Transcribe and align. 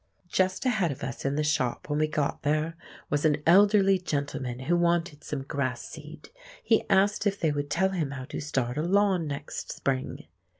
Just 0.29 0.65
ahead 0.65 0.91
of 0.91 1.03
us 1.03 1.25
in 1.25 1.35
the 1.35 1.43
shop, 1.43 1.87
when 1.87 1.99
we 1.99 2.07
got 2.07 2.41
there, 2.41 2.75
was 3.11 3.23
an 3.23 3.43
elderly 3.45 3.99
gentleman 3.99 4.61
who 4.61 4.75
wanted 4.75 5.23
some 5.23 5.43
grass 5.43 5.85
seed; 5.85 6.29
he 6.63 6.89
asked 6.89 7.27
if 7.27 7.39
they 7.39 7.51
would 7.51 7.69
tell 7.69 7.89
him 7.89 8.09
how 8.09 8.25
to 8.25 8.39
start 8.39 8.79
a 8.79 8.81
lawn 8.81 9.27
next 9.27 9.71
spring. 9.71 10.25